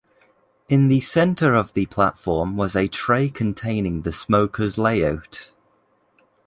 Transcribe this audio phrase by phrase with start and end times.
[0.67, 5.51] In the center of the platform was a tray containing the smoker's layout.